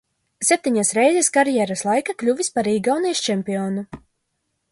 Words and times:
Septiņas 0.47 0.93
reizes 0.99 1.29
karjeras 1.35 1.83
laikā 1.89 2.17
kļuvis 2.23 2.51
par 2.57 2.71
Igaunijas 2.73 3.21
čempionu. 3.29 3.85